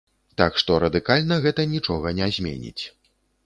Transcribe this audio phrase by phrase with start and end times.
[0.41, 2.83] Так што, радыкальна гэта нічога не зменіць.